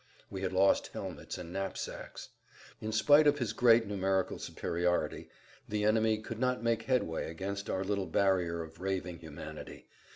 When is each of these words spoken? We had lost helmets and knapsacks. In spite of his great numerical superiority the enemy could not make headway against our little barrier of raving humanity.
We 0.31 0.41
had 0.41 0.51
lost 0.51 0.87
helmets 0.93 1.37
and 1.37 1.53
knapsacks. 1.53 2.29
In 2.81 2.91
spite 2.91 3.27
of 3.27 3.37
his 3.37 3.53
great 3.53 3.85
numerical 3.85 4.39
superiority 4.39 5.29
the 5.69 5.83
enemy 5.83 6.17
could 6.17 6.39
not 6.39 6.63
make 6.63 6.81
headway 6.81 7.29
against 7.29 7.69
our 7.69 7.83
little 7.83 8.07
barrier 8.07 8.63
of 8.63 8.79
raving 8.81 9.19
humanity. 9.19 9.85